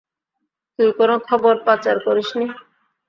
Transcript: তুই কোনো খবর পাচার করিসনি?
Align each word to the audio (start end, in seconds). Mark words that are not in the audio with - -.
তুই 0.79 0.89
কোনো 0.99 1.15
খবর 1.27 1.53
পাচার 1.67 1.97
করিসনি? 2.05 2.47